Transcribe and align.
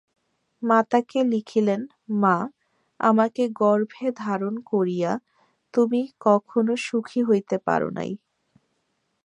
মাতাকে 0.63 1.19
লিখিলেন, 1.23 1.81
মা, 2.21 2.37
আমাকে 2.99 3.43
গর্ভে 3.53 4.07
ধরিয়া 4.65 5.11
তুমি 5.73 6.01
কখনো 6.19 6.73
সুখী 6.77 7.21
হইতে 7.23 7.55
পার 7.57 7.81
নাই। 7.91 8.11